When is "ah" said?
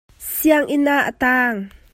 0.95-1.05